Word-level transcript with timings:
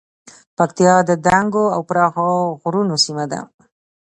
پکتیا 0.57 0.95
د 1.09 1.11
دنګو 1.25 1.65
او 1.75 1.81
پراخو 1.89 2.29
غرونو 2.61 2.95
سیمه 3.05 3.25
ده 3.31 3.39